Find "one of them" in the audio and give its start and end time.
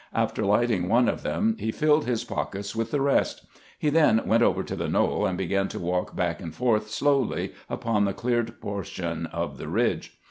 0.89-1.55